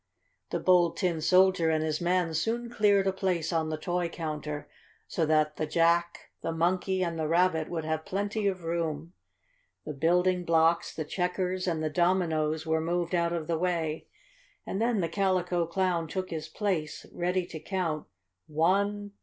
The 0.49 0.59
Bold 0.59 0.97
Tin 0.97 1.21
Soldier 1.21 1.69
and 1.69 1.83
his 1.83 2.01
men 2.01 2.33
soon 2.33 2.71
cleared 2.71 3.05
a 3.05 3.13
place 3.13 3.53
on 3.53 3.69
the 3.69 3.77
toy 3.77 4.09
counter 4.09 4.67
so 5.07 5.27
that 5.27 5.57
the 5.57 5.67
Jack, 5.67 6.31
the 6.41 6.51
Monkey 6.51 7.03
and 7.03 7.19
the 7.19 7.27
Rabbit 7.27 7.69
would 7.69 7.85
have 7.85 8.03
plenty 8.03 8.47
of 8.47 8.63
room. 8.63 9.13
The 9.85 9.93
building 9.93 10.43
blocks, 10.43 10.91
the 10.91 11.05
checkers 11.05 11.67
and 11.67 11.83
the 11.83 11.89
dominoes 11.91 12.65
were 12.65 12.81
moved 12.81 13.13
out 13.13 13.31
of 13.31 13.45
the 13.45 13.59
way, 13.59 14.07
and 14.65 14.81
then 14.81 15.01
the 15.01 15.07
Calico 15.07 15.67
Clown 15.67 16.07
took 16.07 16.31
his 16.31 16.47
place, 16.49 17.05
ready 17.13 17.45
to 17.45 17.59
count 17.59 18.07
"One! 18.47 19.11